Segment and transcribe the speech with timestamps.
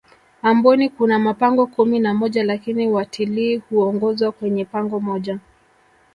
[0.41, 5.39] amboni Kuna mapango kumi na moja lakini watilii huongozwa kwenye pango moja